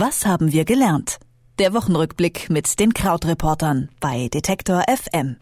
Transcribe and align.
Was 0.00 0.24
haben 0.24 0.52
wir 0.52 0.64
gelernt? 0.64 1.18
Der 1.58 1.74
Wochenrückblick 1.74 2.50
mit 2.50 2.78
den 2.78 2.94
Krautreportern 2.94 3.88
bei 3.98 4.28
Detektor 4.28 4.84
FM. 4.88 5.38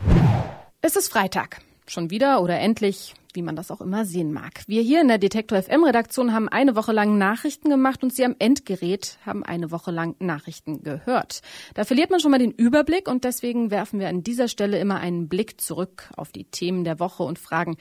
Es 0.80 0.96
ist 0.96 1.09
Freitag. 1.09 1.61
Schon 1.86 2.09
wieder 2.09 2.40
oder 2.40 2.58
endlich, 2.58 3.12
wie 3.34 3.42
man 3.42 3.54
das 3.54 3.71
auch 3.71 3.82
immer 3.82 4.06
sehen 4.06 4.32
mag. 4.32 4.62
Wir 4.66 4.80
hier 4.80 5.03
in 5.03 5.08
der 5.08 5.19
Detektor 5.19 5.61
FM 5.62 5.84
Redaktion 5.84 6.32
haben 6.32 6.48
eine 6.48 6.74
Woche 6.74 6.92
lang 6.92 7.19
Nachrichten 7.19 7.69
gemacht 7.69 8.03
und 8.03 8.14
Sie 8.14 8.24
am 8.24 8.34
Endgerät 8.38 9.19
haben 9.27 9.45
eine 9.45 9.70
Woche 9.70 9.91
lang 9.91 10.16
Nachrichten 10.20 10.82
gehört. 10.82 11.43
Da 11.75 11.84
verliert 11.84 12.09
man 12.09 12.20
schon 12.20 12.30
mal 12.30 12.38
den 12.38 12.52
Überblick 12.52 13.09
und 13.09 13.25
deswegen 13.25 13.70
werfen 13.70 14.00
wir 14.00 14.09
an 14.09 14.23
dieser 14.23 14.48
Stelle 14.48 14.79
immer 14.79 14.96
einen 15.00 15.29
Blick 15.29 15.61
zurück 15.61 16.09
auf 16.16 16.32
die 16.32 16.45
Themen 16.45 16.84
der 16.84 16.98
Woche 16.98 17.25
und 17.25 17.38
fragen, 17.38 17.77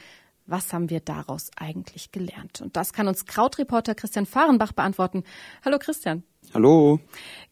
was 0.46 0.74
haben 0.74 0.90
wir 0.90 1.00
daraus 1.00 1.52
eigentlich 1.56 2.12
gelernt? 2.12 2.60
Und 2.60 2.76
das 2.76 2.92
kann 2.92 3.08
uns 3.08 3.26
Krautreporter 3.26 3.96
Christian 3.96 4.26
Fahrenbach 4.26 4.74
beantworten. 4.74 5.24
Hallo 5.64 5.80
Christian. 5.80 6.24
Hallo. 6.54 7.00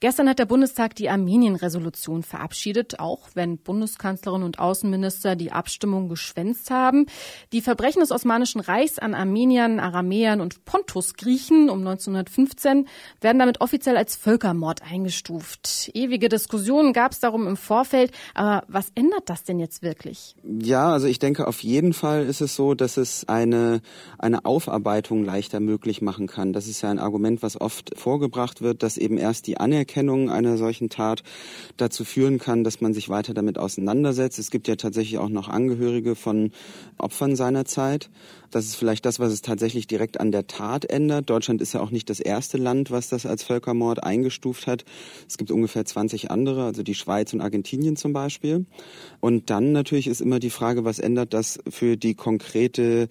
Gestern 0.04 0.28
hat 0.28 0.38
der 0.38 0.46
Bundestag 0.46 0.96
die 0.96 1.10
Armenien-Resolution 1.10 2.24
verabschiedet, 2.24 3.00
auch 3.00 3.30
wenn 3.36 3.58
Bundeskanzlerin 3.58 4.44
und 4.44 4.60
Außenminister 4.60 5.38
die 5.38 5.54
Abstimmung 5.54 6.10
geschwänzt 6.10 6.72
haben. 6.72 7.06
Die 7.54 7.62
Verbrechen 7.62 8.02
des 8.02 8.12
Osmanischen 8.12 8.60
Reichs 8.60 9.00
an 9.00 9.14
Armeniern, 9.14 9.80
Aramäern 9.80 10.42
und 10.42 10.66
Pontus-Griechen 10.66 11.70
um 11.70 11.80
1915 11.80 12.90
werden 13.22 13.40
damit 13.40 13.62
offiziell 13.62 13.96
als 13.96 14.18
Völkermord 14.18 14.82
eingestuft. 14.82 15.90
Ewige 15.94 16.28
Diskussionen 16.28 16.92
gab 16.92 17.14
es 17.14 17.22
darum 17.22 17.48
im 17.48 17.56
Vorfeld. 17.56 18.12
Aber 18.34 18.66
was 18.68 18.88
ändert 18.96 19.30
das 19.30 19.46
denn 19.46 19.58
jetzt 19.58 19.84
wirklich? 19.84 20.36
Ja, 20.44 20.92
also 20.92 21.08
ich 21.08 21.20
denke, 21.20 21.48
auf 21.48 21.64
jeden 21.64 21.94
Fall 21.94 22.26
ist 22.26 22.42
es 22.42 22.58
so, 22.58 22.74
dass 22.74 22.98
es 22.98 23.30
eine, 23.30 23.80
eine 24.20 24.44
Aufarbeitung 24.44 25.24
leichter 25.24 25.62
möglich 25.62 26.02
machen 26.02 26.28
kann. 26.28 26.52
Das 26.52 26.68
ist 26.68 26.82
ja 26.82 26.92
ein 26.92 27.00
Argument, 27.00 27.42
was 27.42 27.62
oft 27.62 27.98
vorgebracht 27.98 28.62
wird 28.62 28.83
dass 28.84 28.98
eben 28.98 29.18
erst 29.18 29.48
die 29.48 29.58
Anerkennung 29.58 30.30
einer 30.30 30.58
solchen 30.58 30.90
Tat 30.90 31.24
dazu 31.78 32.06
führen 32.06 32.38
kann, 32.38 32.64
dass 32.64 32.82
man 32.82 32.94
sich 32.94 33.10
weiter 33.10 33.34
damit 33.34 33.58
auseinandersetzt. 33.58 34.40
Es 34.40 34.52
gibt 34.52 34.68
ja 34.68 34.76
tatsächlich 34.76 35.18
auch 35.18 35.30
noch 35.30 35.48
Angehörige 35.48 36.16
von 36.16 36.52
Opfern 36.98 37.36
seiner 37.36 37.66
Zeit. 37.66 38.10
Das 38.54 38.66
ist 38.66 38.76
vielleicht 38.76 39.06
das, 39.06 39.20
was 39.20 39.34
es 39.34 39.42
tatsächlich 39.42 39.88
direkt 39.88 40.20
an 40.20 40.32
der 40.32 40.46
Tat 40.46 40.86
ändert. 40.86 41.28
Deutschland 41.28 41.60
ist 41.60 41.74
ja 41.74 41.80
auch 41.82 41.90
nicht 41.90 42.08
das 42.10 42.20
erste 42.20 42.58
Land, 42.58 42.92
was 42.92 43.10
das 43.10 43.26
als 43.26 43.42
Völkermord 43.42 44.04
eingestuft 44.04 44.68
hat. 44.68 44.86
Es 45.28 45.40
gibt 45.40 45.50
ungefähr 45.50 45.86
20 45.86 46.30
andere, 46.30 46.66
also 46.66 46.84
die 46.84 46.94
Schweiz 46.94 47.34
und 47.34 47.42
Argentinien 47.42 47.96
zum 47.96 48.14
Beispiel. 48.14 48.68
Und 49.20 49.50
dann 49.50 49.72
natürlich 49.72 50.08
ist 50.08 50.22
immer 50.22 50.40
die 50.40 50.52
Frage, 50.52 50.86
was 50.86 51.00
ändert 51.00 51.34
das 51.34 51.60
für 51.68 51.98
die 51.98 52.14
konkrete 52.14 53.08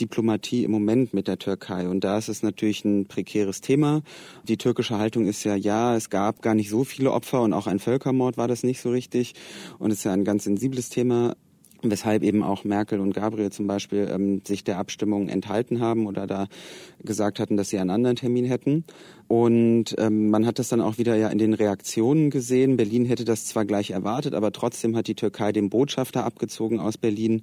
Diplomatie 0.00 0.64
im 0.64 0.70
Moment 0.70 1.12
mit 1.12 1.28
der 1.28 1.38
Türkei? 1.38 1.88
Und 1.88 2.02
da 2.04 2.16
ist 2.16 2.28
es 2.28 2.42
natürlich 2.42 2.84
ein 2.84 3.06
prekäres 3.06 3.60
Thema. 3.60 4.02
Die 4.48 4.56
türkische 4.56 4.96
Haltung 4.96 5.15
ist 5.24 5.44
ja, 5.44 5.54
ja, 5.54 5.96
es 5.96 6.10
gab 6.10 6.42
gar 6.42 6.54
nicht 6.54 6.68
so 6.68 6.84
viele 6.84 7.12
Opfer 7.12 7.42
und 7.42 7.52
auch 7.52 7.66
ein 7.66 7.78
Völkermord 7.78 8.36
war 8.36 8.48
das 8.48 8.62
nicht 8.62 8.80
so 8.80 8.90
richtig. 8.90 9.34
Und 9.78 9.90
es 9.90 9.98
ist 9.98 10.04
ja 10.04 10.12
ein 10.12 10.24
ganz 10.24 10.44
sensibles 10.44 10.90
Thema 10.90 11.36
weshalb 11.82 12.22
eben 12.22 12.42
auch 12.42 12.64
Merkel 12.64 13.00
und 13.00 13.14
Gabriel 13.14 13.50
zum 13.50 13.66
Beispiel 13.66 14.08
ähm, 14.10 14.40
sich 14.46 14.64
der 14.64 14.78
Abstimmung 14.78 15.28
enthalten 15.28 15.80
haben 15.80 16.06
oder 16.06 16.26
da 16.26 16.46
gesagt 17.02 17.38
hatten, 17.38 17.56
dass 17.56 17.68
sie 17.68 17.78
einen 17.78 17.90
anderen 17.90 18.16
Termin 18.16 18.44
hätten. 18.44 18.84
Und 19.28 19.94
ähm, 19.98 20.30
man 20.30 20.46
hat 20.46 20.58
das 20.58 20.68
dann 20.68 20.80
auch 20.80 20.98
wieder 20.98 21.16
ja 21.16 21.28
in 21.28 21.38
den 21.38 21.54
Reaktionen 21.54 22.30
gesehen. 22.30 22.76
Berlin 22.76 23.04
hätte 23.04 23.24
das 23.24 23.46
zwar 23.46 23.64
gleich 23.64 23.90
erwartet, 23.90 24.34
aber 24.34 24.52
trotzdem 24.52 24.96
hat 24.96 25.06
die 25.06 25.14
Türkei 25.14 25.52
den 25.52 25.70
Botschafter 25.70 26.24
abgezogen 26.24 26.80
aus 26.80 26.98
Berlin. 26.98 27.42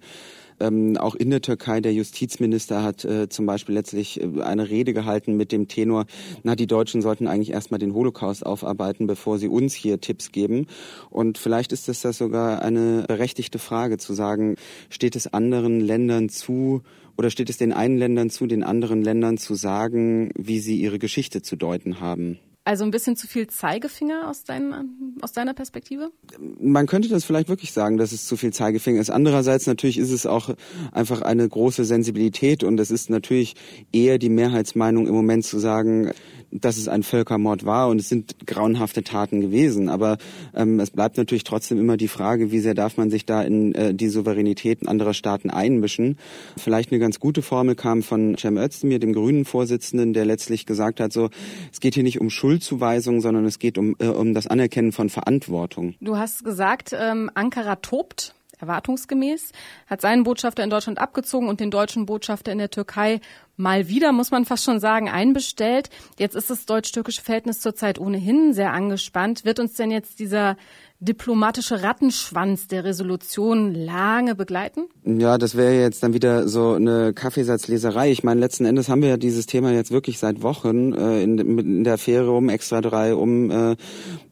Ähm, 0.60 0.98
auch 0.98 1.16
in 1.16 1.30
der 1.30 1.42
Türkei, 1.42 1.82
der 1.82 1.94
Justizminister 1.94 2.84
hat 2.84 3.06
äh, 3.06 3.30
zum 3.30 3.46
Beispiel 3.46 3.76
letztlich 3.76 4.22
äh, 4.22 4.42
eine 4.42 4.70
Rede 4.70 4.94
gehalten 4.94 5.36
mit 5.38 5.52
dem 5.52 5.68
Tenor, 5.68 6.06
na, 6.44 6.56
die 6.56 6.68
Deutschen 6.68 7.02
sollten 7.02 7.28
eigentlich 7.28 7.52
erstmal 7.52 7.80
den 7.80 7.94
Holocaust 7.94 8.46
aufarbeiten, 8.46 9.08
bevor 9.08 9.38
sie 9.40 9.48
uns 9.48 9.74
hier 9.74 10.00
Tipps 10.02 10.32
geben. 10.32 10.68
Und 11.10 11.38
vielleicht 11.38 11.72
ist 11.72 11.88
das, 11.88 12.02
das 12.02 12.18
sogar 12.18 12.62
eine 12.62 13.06
berechtigte 13.08 13.60
Frage 13.60 13.98
zu 13.98 14.14
sagen, 14.14 14.56
steht 14.90 15.16
es 15.16 15.34
anderen 15.34 15.80
Ländern 15.80 16.30
zu, 16.30 16.82
oder 17.18 17.30
steht 17.30 17.50
es 17.50 17.58
den 17.58 17.74
einen 17.74 17.98
Ländern 17.98 18.30
zu, 18.30 18.48
den 18.48 18.64
anderen 18.64 19.04
Ländern 19.04 19.38
zu 19.38 19.56
sagen, 19.56 20.32
wie 20.36 20.60
sie 20.60 20.78
ihre 20.78 21.00
Geschichte 21.00 21.42
zu 21.42 21.56
deuten 21.56 22.00
haben? 22.00 22.40
Also 22.66 22.86
ein 22.86 22.92
bisschen 22.92 23.18
zu 23.18 23.28
viel 23.28 23.48
Zeigefinger 23.48 24.30
aus, 24.30 24.46
dein, 24.46 25.18
aus 25.22 25.34
deiner 25.34 25.54
Perspektive? 25.54 26.12
Man 26.40 26.88
könnte 26.88 27.10
das 27.10 27.26
vielleicht 27.26 27.50
wirklich 27.50 27.74
sagen, 27.74 27.98
dass 27.98 28.14
es 28.14 28.26
zu 28.26 28.38
viel 28.38 28.54
Zeigefinger 28.54 29.02
ist. 29.02 29.10
Andererseits 29.10 29.68
natürlich 29.68 29.98
ist 29.98 30.12
es 30.12 30.26
auch 30.26 30.50
einfach 30.94 31.22
eine 31.22 31.48
große 31.48 31.84
Sensibilität 31.84 32.64
und 32.64 32.80
es 32.80 32.90
ist 32.90 33.10
natürlich 33.10 33.56
eher 33.92 34.18
die 34.18 34.30
Mehrheitsmeinung 34.30 35.08
im 35.08 35.14
Moment 35.14 35.44
zu 35.44 35.60
sagen, 35.60 36.12
dass 36.54 36.78
es 36.78 36.88
ein 36.88 37.04
Völkermord 37.04 37.66
war 37.66 37.90
und 37.90 38.00
es 38.00 38.10
sind 38.10 38.46
grauenhafte 38.46 39.04
Taten 39.04 39.42
gewesen. 39.42 39.90
Aber 39.90 40.18
ähm, 40.56 40.80
es 40.80 40.92
bleibt 40.92 41.18
natürlich 41.18 41.44
trotzdem 41.44 41.80
immer 41.80 41.98
die 41.98 42.08
Frage, 42.08 42.52
wie 42.52 42.60
sehr 42.60 42.74
darf 42.74 42.98
man 42.98 43.10
sich 43.10 43.26
da 43.26 43.42
in 43.42 43.74
äh, 43.76 43.94
die 43.94 44.10
Souveränitäten 44.10 44.88
anderer 44.88 45.14
Staaten 45.14 45.50
einmischen. 45.50 46.18
Vielleicht 46.58 46.92
eine 46.92 47.00
ganz 47.00 47.20
gute 47.20 47.42
Formel 47.42 47.76
kam 47.76 48.04
von 48.04 48.38
Cem 48.38 48.58
Özdemir, 48.58 49.00
dem 49.00 49.14
grünen 49.14 49.46
Vorsitzenden, 49.46 50.14
der 50.14 50.26
letztlich 50.26 50.66
gesagt 50.66 51.00
hat, 51.00 51.12
so, 51.12 51.30
es 51.72 51.80
geht 51.80 51.96
hier 51.96 52.04
nicht 52.04 52.22
um 52.22 52.30
Schuldzuweisung, 52.30 53.22
sondern 53.22 53.46
es 53.46 53.60
geht 53.60 53.78
um, 53.78 53.96
äh, 54.00 54.08
um 54.08 54.34
das 54.34 54.48
Anerkennen 54.48 54.92
von 54.92 55.10
Verantwortung. 55.10 55.96
Du 56.00 56.18
hast 56.18 56.44
gesagt, 56.44 56.92
ähm, 56.98 57.32
Ankara 57.34 57.78
tobt 57.78 58.36
erwartungsgemäß, 58.64 59.52
hat 59.88 60.02
seinen 60.02 60.24
Botschafter 60.24 60.64
in 60.64 60.70
Deutschland 60.70 61.00
abgezogen 61.00 61.48
und 61.48 61.60
den 61.60 61.70
deutschen 61.70 62.06
Botschafter 62.06 62.52
in 62.52 62.58
der 62.58 62.70
Türkei 62.70 63.20
mal 63.56 63.88
wieder, 63.88 64.12
muss 64.12 64.32
man 64.32 64.46
fast 64.46 64.64
schon 64.64 64.80
sagen, 64.80 65.10
einbestellt. 65.10 65.90
Jetzt 66.18 66.36
ist 66.36 66.50
das 66.50 66.66
deutsch-türkische 66.66 67.22
Verhältnis 67.22 67.60
zurzeit 67.60 68.00
ohnehin 68.00 68.54
sehr 68.54 68.74
angespannt. 68.74 69.46
Wird 69.46 69.60
uns 69.60 69.74
denn 69.74 69.92
jetzt 69.92 70.20
dieser 70.20 70.58
diplomatische 71.04 71.84
Rattenschwanz 71.84 72.68
der 72.68 72.86
Resolution 72.86 73.74
lange 73.74 74.36
begleiten? 74.36 74.86
Ja, 75.04 75.38
das 75.38 75.56
wäre 75.56 75.80
jetzt 75.80 76.02
dann 76.02 76.14
wieder 76.14 76.48
so 76.48 76.74
eine 76.74 77.14
Kaffeesatzleserei. 77.14 78.10
Ich 78.10 78.24
meine, 78.24 78.40
letzten 78.40 78.66
Endes 78.66 78.88
haben 78.88 79.02
wir 79.02 79.10
ja 79.10 79.18
dieses 79.18 79.46
Thema 79.46 79.72
jetzt 79.74 79.92
wirklich 79.92 80.18
seit 80.18 80.42
Wochen 80.42 80.94
äh, 80.94 81.22
in, 81.22 81.38
in, 81.38 81.84
der 81.84 81.96
Affäre 81.96 82.32
um 82.32 82.48
Extra 82.48 82.80
3, 82.80 83.16
um 83.16 83.52
äh, 83.52 83.76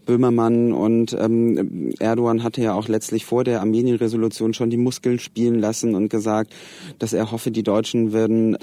Böhmermann 0.05 0.73
und 0.73 1.15
ähm, 1.19 1.93
Erdogan 1.99 2.43
hatte 2.43 2.61
ja 2.61 2.73
auch 2.73 2.87
letztlich 2.87 3.25
vor 3.25 3.43
der 3.43 3.61
Armenien-Resolution 3.61 4.53
schon 4.53 4.69
die 4.69 4.77
Muskeln 4.77 5.19
spielen 5.19 5.59
lassen 5.59 5.95
und 5.95 6.09
gesagt, 6.09 6.53
dass 6.99 7.13
er 7.13 7.31
hoffe, 7.31 7.51
die 7.51 7.63
Deutschen 7.63 8.11
würden 8.11 8.57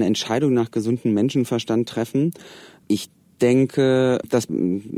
eine 0.00 0.06
Entscheidung 0.06 0.52
nach 0.54 0.70
gesundem 0.70 1.14
Menschenverstand 1.14 1.88
treffen. 1.88 2.32
Ich 2.88 3.10
denke, 3.40 4.18
dass 4.28 4.48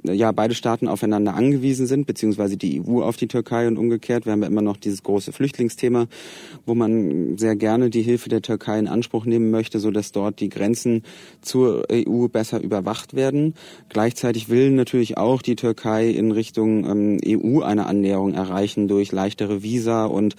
ja 0.05 0.33
beide 0.33 0.55
Staaten 0.55 0.89
aufeinander 0.89 1.35
angewiesen 1.35 1.87
sind, 1.87 2.07
beziehungsweise 2.07 2.57
die 2.57 2.83
EU 2.83 3.03
auf 3.03 3.17
die 3.17 3.29
Türkei 3.29 3.67
und 3.69 3.79
umgekehrt. 3.79 4.27
Wir 4.27 4.33
haben 4.33 4.43
ja 4.43 4.49
immer 4.49 4.63
noch 4.63 4.77
dieses 4.77 5.03
große 5.03 5.33
Flüchtlingsthema, 5.33 6.07
wo 6.67 6.75
man 6.75 7.39
sehr 7.39 7.57
gerne 7.57 7.91
die 7.91 8.03
Hilfe 8.03 8.29
der 8.29 8.43
Türkei 8.43 8.79
in 8.79 8.89
Anspruch 8.89 9.25
nehmen 9.25 9.51
möchte, 9.51 9.79
so 9.81 9.91
dass 9.91 10.13
dort 10.13 10.41
die 10.41 10.49
Grenzen 10.49 11.03
zur 11.41 11.85
EU 11.91 12.29
besser 12.29 12.61
überwacht 12.61 13.15
werden. 13.15 13.55
Gleichzeitig 13.89 14.49
will 14.49 14.71
natürlich 14.71 15.17
auch 15.17 15.43
die 15.43 15.57
Türkei 15.57 16.09
in 16.09 16.33
Richtung 16.33 16.85
ähm, 16.85 17.21
EU 17.27 17.61
eine 17.63 17.87
Annäherung 17.87 18.35
erreichen 18.35 18.89
durch 18.89 19.13
leichtere 19.13 19.63
Visa 19.63 20.05
und 20.05 20.37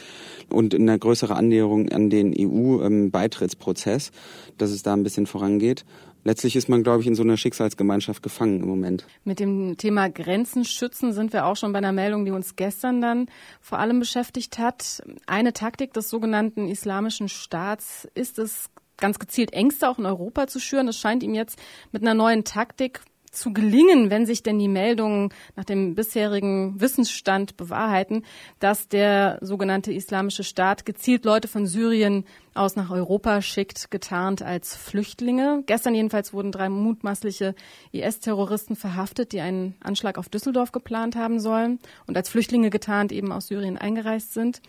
und 0.49 0.75
eine 0.75 0.99
größere 0.99 1.35
Annäherung 1.35 1.89
an 1.89 2.09
den 2.09 2.33
EU-Beitrittsprozess, 2.37 4.09
ähm, 4.09 4.53
dass 4.57 4.71
es 4.71 4.83
da 4.83 4.93
ein 4.93 5.03
bisschen 5.03 5.25
vorangeht 5.25 5.85
letztlich 6.23 6.55
ist 6.55 6.69
man, 6.69 6.83
glaube 6.83 7.01
ich, 7.01 7.07
in 7.07 7.15
so 7.15 7.23
einer 7.23 7.37
Schicksalsgemeinschaft 7.37 8.23
gefangen 8.23 8.61
im 8.61 8.67
Moment. 8.67 9.05
Mit 9.23 9.39
dem 9.39 9.77
Thema 9.77 10.09
Grenzen 10.09 10.65
schützen 10.65 11.13
sind 11.13 11.33
wir 11.33 11.45
auch 11.45 11.55
schon 11.55 11.71
bei 11.73 11.79
einer 11.79 11.91
Meldung, 11.91 12.25
die 12.25 12.31
uns 12.31 12.55
gestern 12.55 13.01
dann 13.01 13.27
vor 13.61 13.79
allem 13.79 13.99
beschäftigt 13.99 14.57
hat. 14.57 15.01
Eine 15.27 15.53
Taktik 15.53 15.93
des 15.93 16.09
sogenannten 16.09 16.67
Islamischen 16.67 17.29
Staats 17.29 18.07
ist 18.15 18.39
es, 18.39 18.69
ganz 18.97 19.19
gezielt 19.19 19.53
Ängste 19.53 19.89
auch 19.89 19.99
in 19.99 20.05
Europa 20.05 20.47
zu 20.47 20.59
schüren. 20.59 20.87
Das 20.87 20.97
scheint 20.97 21.23
ihm 21.23 21.33
jetzt 21.33 21.59
mit 21.91 22.03
einer 22.03 22.13
neuen 22.13 22.43
Taktik 22.43 23.01
zu 23.33 23.51
gelingen, 23.51 24.09
wenn 24.09 24.25
sich 24.25 24.43
denn 24.43 24.59
die 24.59 24.67
Meldungen 24.67 25.33
nach 25.55 25.65
dem 25.65 25.95
bisherigen 25.95 26.79
Wissensstand 26.79 27.57
bewahrheiten, 27.57 28.23
dass 28.59 28.87
der 28.87 29.39
sogenannte 29.41 29.91
Islamische 29.91 30.43
Staat 30.43 30.85
gezielt 30.85 31.25
Leute 31.25 31.47
von 31.47 31.65
Syrien 31.65 32.25
aus 32.53 32.75
nach 32.75 32.91
Europa 32.91 33.41
schickt, 33.41 33.89
getarnt 33.89 34.43
als 34.43 34.75
Flüchtlinge. 34.75 35.63
Gestern 35.65 35.95
jedenfalls 35.95 36.33
wurden 36.33 36.51
drei 36.51 36.69
mutmaßliche 36.69 37.55
IS-Terroristen 37.91 38.75
verhaftet, 38.75 39.31
die 39.31 39.41
einen 39.41 39.75
Anschlag 39.81 40.17
auf 40.17 40.29
Düsseldorf 40.29 40.71
geplant 40.71 41.15
haben 41.15 41.39
sollen 41.39 41.79
und 42.05 42.15
als 42.15 42.29
Flüchtlinge 42.29 42.69
getarnt 42.69 43.11
eben 43.11 43.31
aus 43.31 43.47
Syrien 43.47 43.77
eingereist 43.77 44.33
sind. 44.33 44.61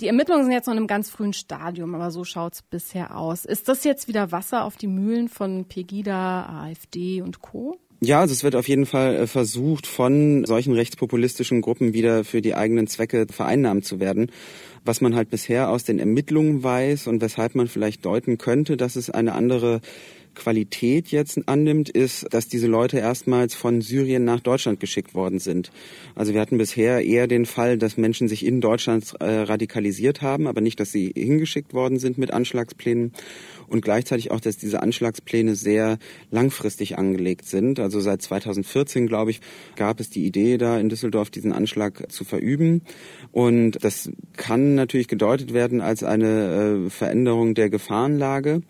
Die 0.00 0.08
Ermittlungen 0.08 0.44
sind 0.44 0.52
jetzt 0.52 0.66
noch 0.66 0.72
in 0.72 0.78
einem 0.78 0.86
ganz 0.86 1.10
frühen 1.10 1.32
Stadium, 1.32 1.94
aber 1.94 2.10
so 2.10 2.24
schaut's 2.24 2.62
bisher 2.62 3.16
aus. 3.16 3.44
Ist 3.44 3.68
das 3.68 3.84
jetzt 3.84 4.08
wieder 4.08 4.32
Wasser 4.32 4.64
auf 4.64 4.76
die 4.76 4.88
Mühlen 4.88 5.28
von 5.28 5.66
Pegida, 5.66 6.46
AfD 6.46 7.22
und 7.22 7.40
Co.? 7.40 7.78
Ja, 8.04 8.20
also 8.20 8.32
es 8.32 8.44
wird 8.44 8.54
auf 8.54 8.68
jeden 8.68 8.84
Fall 8.84 9.16
äh, 9.16 9.26
versucht, 9.26 9.86
von 9.86 10.44
solchen 10.44 10.74
rechtspopulistischen 10.74 11.62
Gruppen 11.62 11.94
wieder 11.94 12.22
für 12.22 12.42
die 12.42 12.54
eigenen 12.54 12.86
Zwecke 12.86 13.26
vereinnahmt 13.30 13.86
zu 13.86 13.98
werden. 13.98 14.30
Was 14.84 15.00
man 15.00 15.14
halt 15.14 15.30
bisher 15.30 15.70
aus 15.70 15.84
den 15.84 15.98
Ermittlungen 15.98 16.62
weiß 16.62 17.06
und 17.06 17.22
weshalb 17.22 17.54
man 17.54 17.66
vielleicht 17.66 18.04
deuten 18.04 18.36
könnte, 18.36 18.76
dass 18.76 18.96
es 18.96 19.08
eine 19.08 19.32
andere 19.32 19.80
Qualität 20.34 21.08
jetzt 21.08 21.40
annimmt, 21.48 21.88
ist, 21.88 22.26
dass 22.30 22.48
diese 22.48 22.66
Leute 22.66 22.98
erstmals 22.98 23.54
von 23.54 23.80
Syrien 23.80 24.24
nach 24.24 24.40
Deutschland 24.40 24.80
geschickt 24.80 25.14
worden 25.14 25.38
sind. 25.38 25.70
Also 26.14 26.34
wir 26.34 26.40
hatten 26.40 26.58
bisher 26.58 27.04
eher 27.04 27.26
den 27.26 27.46
Fall, 27.46 27.78
dass 27.78 27.96
Menschen 27.96 28.28
sich 28.28 28.44
in 28.44 28.60
Deutschland 28.60 29.14
äh, 29.20 29.24
radikalisiert 29.24 30.22
haben, 30.22 30.46
aber 30.46 30.60
nicht, 30.60 30.80
dass 30.80 30.92
sie 30.92 31.12
hingeschickt 31.14 31.74
worden 31.74 31.98
sind 31.98 32.18
mit 32.18 32.32
Anschlagsplänen 32.32 33.12
und 33.68 33.82
gleichzeitig 33.82 34.30
auch, 34.30 34.40
dass 34.40 34.56
diese 34.56 34.82
Anschlagspläne 34.82 35.54
sehr 35.54 35.98
langfristig 36.30 36.98
angelegt 36.98 37.46
sind. 37.46 37.80
Also 37.80 38.00
seit 38.00 38.22
2014, 38.22 39.06
glaube 39.06 39.30
ich, 39.30 39.40
gab 39.76 40.00
es 40.00 40.10
die 40.10 40.26
Idee, 40.26 40.58
da 40.58 40.78
in 40.78 40.88
Düsseldorf 40.88 41.30
diesen 41.30 41.52
Anschlag 41.52 42.10
zu 42.10 42.24
verüben. 42.24 42.82
Und 43.32 43.82
das 43.82 44.10
kann 44.36 44.74
natürlich 44.74 45.08
gedeutet 45.08 45.54
werden 45.54 45.80
als 45.80 46.02
eine 46.02 46.86
äh, 46.86 46.90
Veränderung 46.90 47.54
der 47.54 47.70
Gefahrenlage 47.70 48.62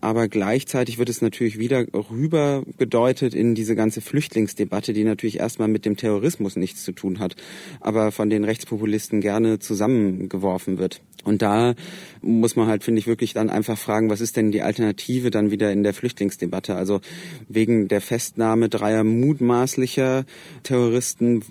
aber 0.00 0.28
gleichzeitig 0.28 0.98
wird 0.98 1.08
es 1.08 1.22
natürlich 1.22 1.58
wieder 1.58 1.86
rüber 2.10 2.64
gedeutet 2.78 3.34
in 3.34 3.54
diese 3.54 3.74
ganze 3.74 4.00
Flüchtlingsdebatte, 4.00 4.92
die 4.92 5.04
natürlich 5.04 5.38
erstmal 5.38 5.68
mit 5.68 5.84
dem 5.84 5.96
Terrorismus 5.96 6.56
nichts 6.56 6.84
zu 6.84 6.92
tun 6.92 7.18
hat, 7.18 7.36
aber 7.80 8.12
von 8.12 8.30
den 8.30 8.44
Rechtspopulisten 8.44 9.20
gerne 9.20 9.58
zusammengeworfen 9.58 10.78
wird. 10.78 11.00
Und 11.26 11.42
da 11.42 11.74
muss 12.22 12.54
man 12.54 12.68
halt, 12.68 12.84
finde 12.84 13.00
ich, 13.00 13.08
wirklich 13.08 13.32
dann 13.32 13.50
einfach 13.50 13.76
fragen, 13.76 14.10
was 14.10 14.20
ist 14.20 14.36
denn 14.36 14.52
die 14.52 14.62
Alternative 14.62 15.30
dann 15.30 15.50
wieder 15.50 15.72
in 15.72 15.82
der 15.82 15.92
Flüchtlingsdebatte? 15.92 16.76
Also 16.76 17.00
wegen 17.48 17.88
der 17.88 18.00
Festnahme 18.00 18.68
dreier 18.68 19.02
mutmaßlicher 19.02 20.24
Terroristen, 20.62 21.42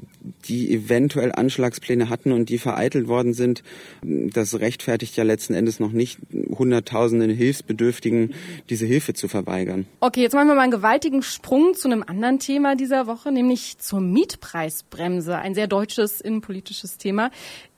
die 0.45 0.74
eventuell 0.74 1.33
Anschlagspläne 1.33 2.09
hatten 2.09 2.31
und 2.31 2.47
die 2.47 2.57
vereitelt 2.57 3.09
worden 3.09 3.33
sind, 3.33 3.63
das 4.01 4.59
rechtfertigt 4.59 5.18
ja 5.18 5.25
letzten 5.25 5.53
Endes 5.53 5.81
noch 5.81 5.92
nicht 5.92 6.19
Hunderttausenden 6.57 7.31
Hilfsbedürftigen 7.31 8.33
diese 8.70 8.86
Hilfe 8.86 9.14
zu 9.14 9.28
verweigern. 9.28 9.86
Okay, 10.00 10.22
jetzt 10.22 10.34
machen 10.34 10.48
wir 10.48 10.56
mal 10.56 10.62
einen 10.62 10.72
gewaltigen 10.72 11.24
Sprung 11.24 11.74
zu 11.76 11.88
einem 11.88 12.04
anderen 12.04 12.40
Thema 12.40 12.76
dieser 12.76 13.08
Woche, 13.08 13.32
nämlich 13.32 13.78
zur 13.78 14.02
Mietpreisbremse. 14.02 15.38
Ein 15.38 15.56
sehr 15.56 15.68
deutsches 15.68 16.22
innenpolitisches 16.22 16.98
Thema. 16.98 17.32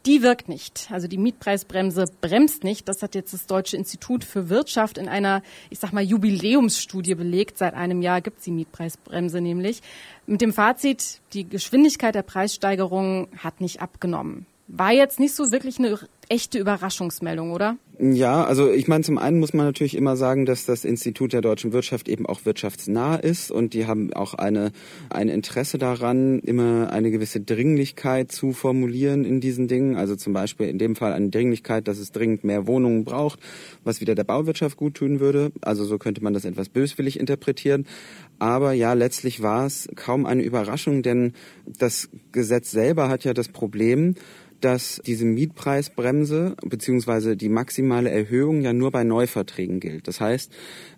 Die 0.06 0.21
wirkt 0.21 0.48
nicht. 0.48 0.88
Also 0.89 1.09
die 1.09 1.18
Mietpreisbremse 1.18 2.06
bremst 2.21 2.63
nicht. 2.63 2.88
Das 2.88 3.04
hat 3.04 3.13
jetzt 3.13 3.33
das 3.33 3.45
Deutsche 3.45 3.75
Institut 3.75 4.24
für 4.24 4.48
Wirtschaft 4.48 4.98
in 4.98 5.09
einer, 5.09 5.44
ich 5.69 5.80
sag 5.80 5.92
mal, 5.92 6.04
Jubiläumsstudie 6.04 7.15
belegt. 7.15 7.57
Seit 7.57 7.74
einem 7.74 8.01
Jahr 8.01 8.21
gibt 8.21 8.38
es 8.38 8.45
die 8.45 8.51
Mietpreisbremse 8.51 9.42
nämlich. 9.42 9.81
Mit 10.25 10.39
dem 10.39 10.53
Fazit, 10.53 11.19
die 11.33 11.44
Geschwindigkeit 11.44 12.15
der 12.15 12.21
Preissteigerung 12.21 13.27
hat 13.38 13.60
nicht 13.60 13.81
abgenommen. 13.81 14.45
War 14.69 14.94
jetzt 14.94 15.19
nicht 15.19 15.36
so 15.36 15.51
wirklich 15.51 15.77
eine 15.77 16.00
echte 16.29 16.59
Überraschungsmeldung, 16.59 17.51
oder? 17.51 17.77
Ja, 18.00 18.44
also 18.44 18.71
ich 18.71 18.88
meine, 18.88 19.03
zum 19.03 19.18
einen 19.18 19.39
muss 19.39 19.53
man 19.53 19.65
natürlich 19.65 19.95
immer 19.95 20.15
sagen, 20.15 20.45
dass 20.45 20.65
das 20.65 20.85
Institut 20.85 21.33
der 21.33 21.41
deutschen 21.41 21.74
Wirtschaft 21.74 22.07
eben 22.07 22.27
auch 22.27 22.45
wirtschaftsnah 22.45 23.15
ist 23.15 23.50
und 23.50 23.74
die 23.74 23.88
haben 23.88 24.13
auch 24.13 24.35
eine, 24.35 24.71
ein 25.09 25.29
Interesse 25.29 25.79
daran, 25.79 26.38
immer 26.39 26.91
eine 26.91 27.09
gewisse 27.09 27.41
Dringlichkeit 27.41 28.31
zu 28.31 28.53
formulieren 28.53 29.25
in 29.25 29.41
diesen 29.41 29.68
Dingen. 29.68 29.95
Also 29.95 30.15
zum 30.15 30.33
Beispiel 30.33 30.68
in 30.68 30.77
dem 30.77 30.95
Fall 30.95 31.12
eine 31.12 31.29
Dringlichkeit, 31.29 31.88
dass 31.88 31.97
es 31.97 32.12
dringend 32.12 32.44
mehr 32.44 32.68
Wohnungen 32.68 33.03
braucht, 33.03 33.39
was 33.83 34.00
wieder 34.00 34.13
der 34.13 34.25
Bauwirtschaft 34.25 34.77
gut 34.77 34.94
tun 34.94 35.19
würde. 35.19 35.51
Also 35.62 35.83
so 35.83 35.97
könnte 35.97 36.24
man 36.24 36.35
das 36.35 36.45
etwas 36.45 36.69
böswillig 36.69 37.19
interpretieren. 37.19 37.88
Aber 38.38 38.74
ja, 38.74 38.94
letztlich 38.94 39.41
war 39.41 39.65
es 39.65 39.89
kaum 39.95 40.27
eine 40.27 40.44
Überraschung, 40.44 41.01
denn 41.01 41.33
das 41.65 42.09
Gesetz 42.31 42.69
selber 42.69 43.09
hat 43.09 43.24
ja 43.24 43.33
das 43.33 43.47
Problem, 43.47 44.13
dass 44.62 45.01
diese 45.06 45.25
Mietpreisbremse 45.25 46.16
bzw. 46.25 47.35
die 47.35 47.49
maximale 47.49 48.09
Erhöhung 48.09 48.61
ja 48.61 48.73
nur 48.73 48.91
bei 48.91 49.03
Neuverträgen 49.03 49.79
gilt. 49.79 50.07
Das 50.07 50.19
heißt, 50.19 50.51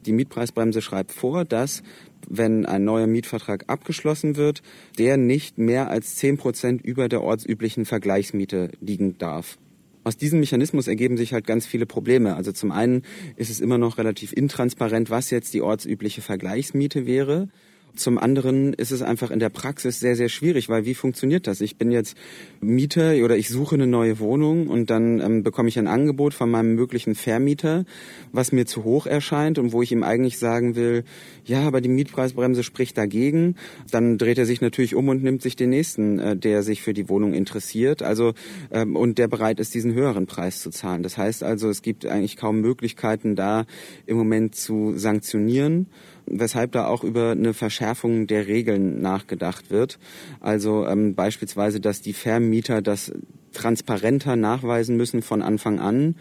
die 0.05 0.13
Mietpreisbremse 0.13 0.81
schreibt 0.81 1.11
vor, 1.11 1.45
dass 1.45 1.83
wenn 2.27 2.65
ein 2.65 2.83
neuer 2.83 3.07
Mietvertrag 3.07 3.65
abgeschlossen 3.67 4.35
wird, 4.35 4.61
der 4.97 5.17
nicht 5.17 5.57
mehr 5.57 5.89
als 5.89 6.15
zehn 6.15 6.37
Prozent 6.37 6.83
über 6.83 7.09
der 7.09 7.21
ortsüblichen 7.21 7.85
Vergleichsmiete 7.85 8.71
liegen 8.81 9.17
darf. 9.17 9.57
Aus 10.03 10.17
diesem 10.17 10.39
Mechanismus 10.39 10.87
ergeben 10.87 11.17
sich 11.17 11.33
halt 11.33 11.45
ganz 11.45 11.65
viele 11.65 11.85
Probleme. 11.85 12.35
Also 12.35 12.51
zum 12.51 12.71
einen 12.71 13.03
ist 13.35 13.49
es 13.49 13.59
immer 13.59 13.77
noch 13.77 13.97
relativ 13.97 14.33
intransparent, 14.33 15.09
was 15.09 15.29
jetzt 15.29 15.53
die 15.53 15.61
ortsübliche 15.61 16.21
Vergleichsmiete 16.21 17.05
wäre. 17.05 17.49
Zum 17.95 18.17
anderen 18.17 18.73
ist 18.73 18.91
es 18.91 19.01
einfach 19.01 19.31
in 19.31 19.39
der 19.39 19.49
Praxis 19.49 19.99
sehr, 19.99 20.15
sehr 20.15 20.29
schwierig, 20.29 20.69
weil 20.69 20.85
wie 20.85 20.95
funktioniert 20.95 21.47
das? 21.47 21.61
Ich 21.61 21.77
bin 21.77 21.91
jetzt 21.91 22.15
Mieter 22.61 23.15
oder 23.23 23.35
ich 23.35 23.49
suche 23.49 23.75
eine 23.75 23.87
neue 23.87 24.19
Wohnung 24.19 24.67
und 24.67 24.89
dann 24.89 25.19
ähm, 25.19 25.43
bekomme 25.43 25.69
ich 25.69 25.77
ein 25.77 25.87
Angebot 25.87 26.33
von 26.33 26.49
meinem 26.49 26.75
möglichen 26.75 27.15
Vermieter, 27.15 27.85
was 28.31 28.51
mir 28.51 28.65
zu 28.65 28.83
hoch 28.83 29.05
erscheint 29.05 29.59
und 29.59 29.73
wo 29.73 29.81
ich 29.81 29.91
ihm 29.91 30.03
eigentlich 30.03 30.39
sagen 30.39 30.75
will, 30.75 31.03
ja, 31.43 31.61
aber 31.61 31.81
die 31.81 31.89
Mietpreisbremse 31.89 32.63
spricht 32.63 32.97
dagegen. 32.97 33.55
Dann 33.91 34.17
dreht 34.17 34.37
er 34.37 34.45
sich 34.45 34.61
natürlich 34.61 34.95
um 34.95 35.07
und 35.09 35.23
nimmt 35.23 35.41
sich 35.41 35.55
den 35.55 35.69
nächsten, 35.69 36.19
äh, 36.19 36.37
der 36.37 36.63
sich 36.63 36.81
für 36.81 36.93
die 36.93 37.09
Wohnung 37.09 37.33
interessiert, 37.33 38.01
also 38.01 38.33
ähm, 38.71 38.95
und 38.95 39.17
der 39.17 39.27
bereit 39.27 39.59
ist, 39.59 39.73
diesen 39.73 39.93
höheren 39.93 40.25
Preis 40.25 40.61
zu 40.61 40.69
zahlen. 40.69 41.03
Das 41.03 41.17
heißt 41.17 41.43
also, 41.43 41.69
es 41.69 41.81
gibt 41.81 42.05
eigentlich 42.05 42.37
kaum 42.37 42.61
Möglichkeiten, 42.61 43.35
da 43.35 43.65
im 44.05 44.17
Moment 44.17 44.55
zu 44.55 44.93
sanktionieren 44.95 45.87
weshalb 46.31 46.71
da 46.71 46.87
auch 46.87 47.03
über 47.03 47.31
eine 47.31 47.53
Verschärfung 47.53 48.27
der 48.27 48.47
Regeln 48.47 49.01
nachgedacht 49.01 49.69
wird. 49.71 49.99
Also 50.39 50.85
ähm, 50.87 51.15
beispielsweise, 51.15 51.79
dass 51.79 52.01
die 52.01 52.13
Vermieter 52.13 52.81
das 52.81 53.11
transparenter 53.53 54.35
nachweisen 54.35 54.97
müssen 54.97 55.21
von 55.21 55.41
Anfang 55.41 55.79
an, 55.79 56.15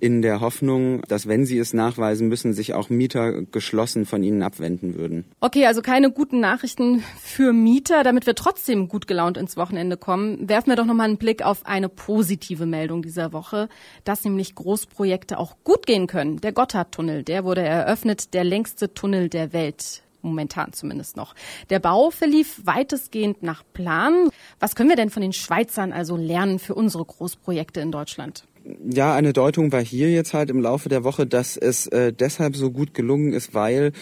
in 0.00 0.20
der 0.20 0.40
Hoffnung, 0.40 1.02
dass 1.08 1.28
wenn 1.28 1.46
sie 1.46 1.58
es 1.58 1.72
nachweisen 1.74 2.28
müssen, 2.28 2.52
sich 2.54 2.74
auch 2.74 2.90
Mieter 2.90 3.42
geschlossen 3.42 4.04
von 4.04 4.22
ihnen 4.22 4.42
abwenden 4.42 4.96
würden. 4.96 5.24
Okay, 5.40 5.66
also 5.66 5.80
keine 5.80 6.10
guten 6.10 6.40
Nachrichten 6.40 7.04
für 7.20 7.52
Mieter. 7.52 8.02
Damit 8.02 8.26
wir 8.26 8.34
trotzdem 8.34 8.88
gut 8.88 9.06
gelaunt 9.06 9.38
ins 9.38 9.56
Wochenende 9.56 9.96
kommen, 9.96 10.48
werfen 10.48 10.70
wir 10.70 10.76
doch 10.76 10.86
nochmal 10.86 11.08
einen 11.08 11.18
Blick 11.18 11.42
auf 11.42 11.66
eine 11.66 11.88
positive 11.88 12.66
Meldung 12.66 13.02
dieser 13.02 13.32
Woche, 13.32 13.68
dass 14.02 14.24
nämlich 14.24 14.54
Großprojekte 14.56 15.38
auch 15.38 15.56
gut 15.62 15.86
gehen 15.86 16.08
können. 16.08 16.38
Der 16.38 16.52
Gotthardtunnel, 16.52 17.22
der 17.22 17.44
wurde 17.44 17.62
eröffnet, 17.62 18.34
der 18.34 18.42
längste 18.42 18.94
Tunnel 18.94 19.28
der 19.28 19.52
Welt 19.52 20.01
momentan 20.22 20.72
zumindest 20.72 21.16
noch. 21.16 21.34
Der 21.70 21.78
Bau 21.78 22.10
verlief 22.10 22.60
weitestgehend 22.64 23.42
nach 23.42 23.62
Plan. 23.72 24.28
Was 24.60 24.74
können 24.74 24.88
wir 24.88 24.96
denn 24.96 25.10
von 25.10 25.22
den 25.22 25.32
Schweizern 25.32 25.92
also 25.92 26.16
lernen 26.16 26.58
für 26.58 26.74
unsere 26.74 27.04
Großprojekte 27.04 27.80
in 27.80 27.92
Deutschland? 27.92 28.44
Ja, 28.88 29.14
eine 29.14 29.32
Deutung 29.32 29.72
war 29.72 29.82
hier 29.82 30.10
jetzt 30.10 30.34
halt 30.34 30.50
im 30.50 30.60
Laufe 30.60 30.88
der 30.88 31.04
Woche, 31.04 31.26
dass 31.26 31.56
es 31.56 31.86
äh, 31.88 32.12
deshalb 32.12 32.56
so 32.56 32.70
gut 32.70 32.94
gelungen 32.94 33.32
ist, 33.32 33.54
weil 33.54 33.92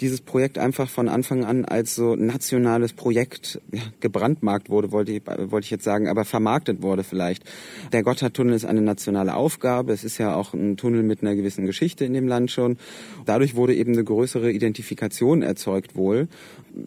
dieses 0.00 0.20
Projekt 0.20 0.58
einfach 0.58 0.88
von 0.88 1.08
Anfang 1.08 1.44
an 1.44 1.64
als 1.64 1.94
so 1.94 2.16
nationales 2.16 2.92
Projekt 2.92 3.60
ja, 3.72 3.82
gebrandmarkt 4.00 4.70
wurde, 4.70 4.92
wollte 4.92 5.12
ich, 5.12 5.22
wollte 5.26 5.64
ich 5.64 5.70
jetzt 5.70 5.84
sagen, 5.84 6.08
aber 6.08 6.24
vermarktet 6.24 6.82
wurde 6.82 7.04
vielleicht. 7.04 7.44
Der 7.92 8.02
Gotthardtunnel 8.02 8.54
ist 8.54 8.64
eine 8.64 8.82
nationale 8.82 9.34
Aufgabe. 9.34 9.92
Es 9.92 10.04
ist 10.04 10.18
ja 10.18 10.34
auch 10.34 10.54
ein 10.54 10.76
Tunnel 10.76 11.02
mit 11.02 11.22
einer 11.22 11.34
gewissen 11.34 11.66
Geschichte 11.66 12.04
in 12.04 12.12
dem 12.12 12.26
Land 12.26 12.50
schon. 12.50 12.76
Dadurch 13.24 13.54
wurde 13.54 13.74
eben 13.74 13.92
eine 13.92 14.04
größere 14.04 14.50
Identifikation 14.50 15.42
erzeugt 15.42 15.96
wohl. 15.96 16.28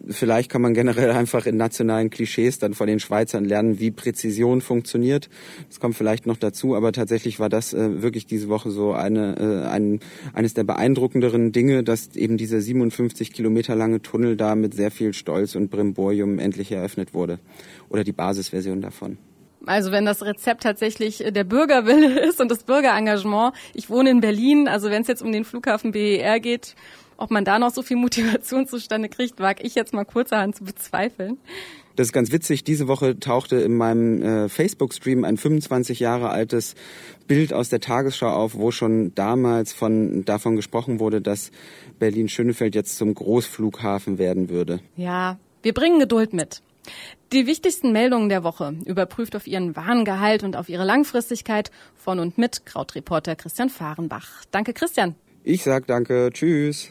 Vielleicht 0.08 0.50
kann 0.50 0.62
man 0.62 0.74
generell 0.74 1.10
einfach 1.22 1.46
in 1.46 1.56
nationalen 1.56 2.10
Klischees 2.10 2.58
dann 2.58 2.74
von 2.74 2.86
den 2.86 3.00
Schweizern 3.00 3.44
lernen, 3.44 3.78
wie 3.78 3.90
Präzision 3.90 4.60
funktioniert. 4.60 5.28
Das 5.68 5.80
kommt 5.80 5.96
vielleicht 5.96 6.26
noch 6.26 6.36
dazu, 6.36 6.74
aber 6.74 6.92
tatsächlich 6.92 7.21
tatsächlich 7.22 7.38
war 7.38 7.48
das 7.48 7.72
äh, 7.72 8.02
wirklich 8.02 8.26
diese 8.26 8.48
Woche 8.48 8.72
so 8.72 8.92
eine, 8.92 9.36
äh, 9.36 9.68
ein, 9.68 10.00
eines 10.32 10.54
der 10.54 10.64
beeindruckenderen 10.64 11.52
Dinge, 11.52 11.84
dass 11.84 12.16
eben 12.16 12.36
dieser 12.36 12.60
57 12.60 13.32
Kilometer 13.32 13.76
lange 13.76 14.02
Tunnel 14.02 14.36
da 14.36 14.56
mit 14.56 14.74
sehr 14.74 14.90
viel 14.90 15.14
Stolz 15.14 15.54
und 15.54 15.70
Brimborium 15.70 16.40
endlich 16.40 16.72
eröffnet 16.72 17.14
wurde. 17.14 17.38
Oder 17.88 18.02
die 18.02 18.10
Basisversion 18.10 18.80
davon. 18.80 19.18
Also 19.66 19.92
wenn 19.92 20.04
das 20.04 20.24
Rezept 20.24 20.64
tatsächlich 20.64 21.18
der 21.18 21.44
Bürgerwille 21.44 22.18
ist 22.28 22.40
und 22.40 22.50
das 22.50 22.64
Bürgerengagement. 22.64 23.54
Ich 23.72 23.88
wohne 23.88 24.10
in 24.10 24.20
Berlin, 24.20 24.66
also 24.66 24.90
wenn 24.90 25.02
es 25.02 25.08
jetzt 25.08 25.22
um 25.22 25.30
den 25.30 25.44
Flughafen 25.44 25.92
BER 25.92 26.40
geht, 26.40 26.74
ob 27.22 27.30
man 27.30 27.44
da 27.44 27.58
noch 27.58 27.72
so 27.72 27.82
viel 27.82 27.96
Motivation 27.96 28.66
zustande 28.66 29.08
kriegt, 29.08 29.38
wage 29.40 29.62
ich 29.62 29.74
jetzt 29.74 29.94
mal 29.94 30.04
kurzerhand 30.04 30.56
zu 30.56 30.64
bezweifeln. 30.64 31.38
Das 31.94 32.08
ist 32.08 32.12
ganz 32.12 32.32
witzig. 32.32 32.64
Diese 32.64 32.88
Woche 32.88 33.20
tauchte 33.20 33.56
in 33.56 33.76
meinem 33.76 34.22
äh, 34.22 34.48
Facebook-Stream 34.48 35.24
ein 35.24 35.36
25 35.36 36.00
Jahre 36.00 36.30
altes 36.30 36.74
Bild 37.28 37.52
aus 37.52 37.68
der 37.68 37.80
Tagesschau 37.80 38.28
auf, 38.28 38.54
wo 38.54 38.70
schon 38.70 39.14
damals 39.14 39.72
von, 39.72 40.24
davon 40.24 40.56
gesprochen 40.56 41.00
wurde, 41.00 41.20
dass 41.20 41.50
Berlin-Schönefeld 41.98 42.74
jetzt 42.74 42.96
zum 42.96 43.14
Großflughafen 43.14 44.18
werden 44.18 44.48
würde. 44.48 44.80
Ja, 44.96 45.38
wir 45.62 45.74
bringen 45.74 45.98
Geduld 45.98 46.32
mit. 46.32 46.62
Die 47.32 47.46
wichtigsten 47.46 47.92
Meldungen 47.92 48.28
der 48.28 48.42
Woche 48.42 48.74
überprüft 48.86 49.36
auf 49.36 49.46
ihren 49.46 49.76
wahren 49.76 50.04
Gehalt 50.04 50.42
und 50.42 50.56
auf 50.56 50.68
ihre 50.68 50.84
Langfristigkeit 50.84 51.70
von 51.94 52.18
und 52.18 52.38
mit 52.38 52.66
Krautreporter 52.66 53.36
Christian 53.36 53.68
Fahrenbach. 53.68 54.44
Danke, 54.50 54.72
Christian. 54.72 55.14
Ich 55.44 55.62
sag 55.62 55.86
danke. 55.86 56.30
Tschüss. 56.32 56.90